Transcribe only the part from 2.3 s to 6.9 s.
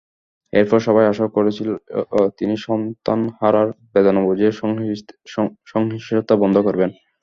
তিনি সন্তানহারার বেদনা বুঝে সহিংসতা বন্ধ করবেন।